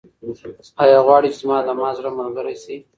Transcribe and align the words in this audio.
ایا 0.83 0.99
غواړې 1.05 1.29
چې 1.33 1.39
زما 1.43 1.57
د 1.65 1.69
مات 1.79 1.93
زړه 1.99 2.09
ملګرې 2.19 2.55
شې؟ 2.63 2.75